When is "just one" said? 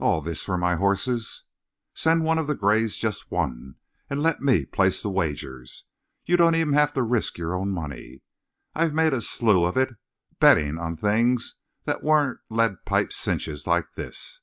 2.98-3.76